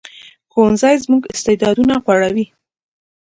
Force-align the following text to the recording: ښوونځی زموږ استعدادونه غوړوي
ښوونځی 0.51 0.95
زموږ 1.03 1.21
استعدادونه 1.33 1.95
غوړوي 2.03 2.45